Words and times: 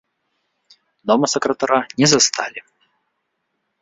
Дома 1.11 1.25
сакратара 1.33 1.79
не 2.01 2.05
засталі. 2.15 2.61